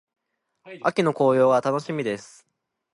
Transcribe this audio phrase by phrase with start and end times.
[0.81, 2.47] 秋の紅葉が楽しみです。